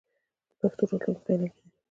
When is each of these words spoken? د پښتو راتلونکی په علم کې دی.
د 0.57 0.57
پښتو 0.61 0.83
راتلونکی 0.91 1.23
په 1.25 1.31
علم 1.33 1.49
کې 1.53 1.61
دی. 1.63 1.69